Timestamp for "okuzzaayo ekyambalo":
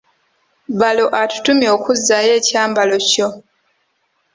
1.75-2.95